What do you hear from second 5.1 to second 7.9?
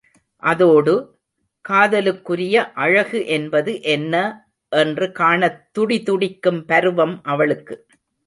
காணத் துடிதுடிக்கும் பருவம் அவளுக்கு.